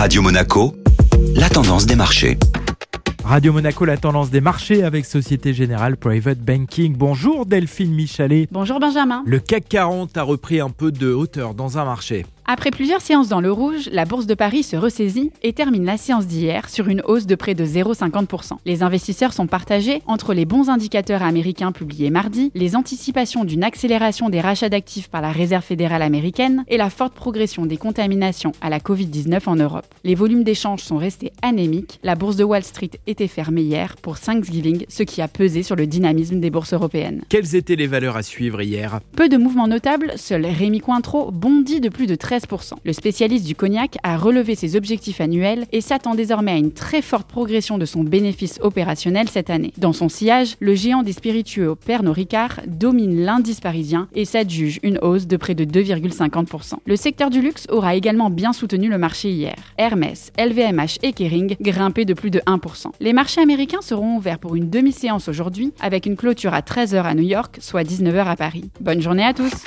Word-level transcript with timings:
Radio 0.00 0.22
Monaco, 0.22 0.74
la 1.36 1.50
tendance 1.50 1.84
des 1.84 1.94
marchés. 1.94 2.38
Radio 3.22 3.52
Monaco, 3.52 3.84
la 3.84 3.98
tendance 3.98 4.30
des 4.30 4.40
marchés 4.40 4.82
avec 4.82 5.04
Société 5.04 5.52
Générale 5.52 5.98
Private 5.98 6.38
Banking. 6.38 6.96
Bonjour 6.96 7.44
Delphine 7.44 7.92
Michalet. 7.92 8.48
Bonjour 8.50 8.80
Benjamin. 8.80 9.22
Le 9.26 9.38
CAC 9.40 9.68
40 9.68 10.16
a 10.16 10.22
repris 10.22 10.58
un 10.58 10.70
peu 10.70 10.90
de 10.90 11.12
hauteur 11.12 11.52
dans 11.52 11.76
un 11.76 11.84
marché. 11.84 12.24
Après 12.52 12.72
plusieurs 12.72 13.00
séances 13.00 13.28
dans 13.28 13.40
le 13.40 13.52
rouge, 13.52 13.88
la 13.92 14.04
bourse 14.04 14.26
de 14.26 14.34
Paris 14.34 14.64
se 14.64 14.74
ressaisit 14.74 15.30
et 15.44 15.52
termine 15.52 15.84
la 15.84 15.96
séance 15.96 16.26
d'hier 16.26 16.68
sur 16.68 16.88
une 16.88 17.00
hausse 17.06 17.26
de 17.26 17.36
près 17.36 17.54
de 17.54 17.64
0,50%. 17.64 18.54
Les 18.66 18.82
investisseurs 18.82 19.32
sont 19.32 19.46
partagés 19.46 20.02
entre 20.08 20.34
les 20.34 20.46
bons 20.46 20.68
indicateurs 20.68 21.22
américains 21.22 21.70
publiés 21.70 22.10
mardi, 22.10 22.50
les 22.56 22.74
anticipations 22.74 23.44
d'une 23.44 23.62
accélération 23.62 24.30
des 24.30 24.40
rachats 24.40 24.68
d'actifs 24.68 25.06
par 25.06 25.20
la 25.20 25.30
Réserve 25.30 25.62
fédérale 25.62 26.02
américaine 26.02 26.64
et 26.66 26.76
la 26.76 26.90
forte 26.90 27.14
progression 27.14 27.66
des 27.66 27.76
contaminations 27.76 28.50
à 28.60 28.68
la 28.68 28.80
Covid-19 28.80 29.42
en 29.46 29.54
Europe. 29.54 29.86
Les 30.02 30.16
volumes 30.16 30.42
d'échanges 30.42 30.82
sont 30.82 30.96
restés 30.96 31.30
anémiques. 31.42 32.00
La 32.02 32.16
bourse 32.16 32.34
de 32.34 32.42
Wall 32.42 32.64
Street 32.64 32.90
était 33.06 33.28
fermée 33.28 33.62
hier 33.62 33.94
pour 34.02 34.18
Thanksgiving, 34.18 34.86
ce 34.88 35.04
qui 35.04 35.22
a 35.22 35.28
pesé 35.28 35.62
sur 35.62 35.76
le 35.76 35.86
dynamisme 35.86 36.40
des 36.40 36.50
bourses 36.50 36.72
européennes. 36.72 37.22
Quelles 37.28 37.54
étaient 37.54 37.76
les 37.76 37.86
valeurs 37.86 38.16
à 38.16 38.24
suivre 38.24 38.60
hier? 38.60 38.98
Peu 39.14 39.28
de 39.28 39.36
mouvements 39.36 39.68
notables, 39.68 40.14
seul 40.16 40.44
Rémi 40.44 40.80
Cointreau 40.80 41.30
bondit 41.30 41.80
de 41.80 41.88
plus 41.88 42.08
de 42.08 42.16
13 42.16 42.39
le 42.84 42.92
spécialiste 42.92 43.46
du 43.46 43.54
cognac 43.54 43.96
a 44.02 44.16
relevé 44.16 44.54
ses 44.54 44.76
objectifs 44.76 45.20
annuels 45.20 45.66
et 45.72 45.80
s'attend 45.80 46.14
désormais 46.14 46.52
à 46.52 46.56
une 46.56 46.72
très 46.72 47.02
forte 47.02 47.28
progression 47.28 47.78
de 47.78 47.84
son 47.84 48.02
bénéfice 48.02 48.58
opérationnel 48.62 49.28
cette 49.28 49.50
année. 49.50 49.72
Dans 49.78 49.92
son 49.92 50.08
sillage, 50.08 50.56
le 50.60 50.74
géant 50.74 51.02
des 51.02 51.12
spiritueux 51.12 51.74
Pernod 51.74 52.14
Ricard 52.14 52.60
domine 52.66 53.24
l'indice 53.24 53.60
parisien 53.60 54.08
et 54.14 54.24
s'adjuge 54.24 54.80
une 54.82 54.98
hausse 55.02 55.26
de 55.26 55.36
près 55.36 55.54
de 55.54 55.64
2,50%. 55.64 56.74
Le 56.86 56.96
secteur 56.96 57.30
du 57.30 57.40
luxe 57.40 57.66
aura 57.70 57.94
également 57.94 58.30
bien 58.30 58.52
soutenu 58.52 58.88
le 58.88 58.98
marché 58.98 59.30
hier. 59.30 59.56
Hermès, 59.78 60.32
LVMH 60.38 60.98
et 61.02 61.12
Kering 61.12 61.56
grimpaient 61.60 62.04
de 62.04 62.14
plus 62.14 62.30
de 62.30 62.40
1%. 62.40 62.86
Les 63.00 63.12
marchés 63.12 63.40
américains 63.40 63.82
seront 63.82 64.16
ouverts 64.16 64.38
pour 64.38 64.56
une 64.56 64.70
demi-séance 64.70 65.28
aujourd'hui 65.28 65.72
avec 65.80 66.06
une 66.06 66.16
clôture 66.16 66.54
à 66.54 66.60
13h 66.60 67.02
à 67.02 67.14
New 67.14 67.26
York, 67.26 67.58
soit 67.60 67.82
19h 67.82 68.24
à 68.26 68.36
Paris. 68.36 68.70
Bonne 68.80 69.00
journée 69.00 69.24
à 69.24 69.34
tous 69.34 69.66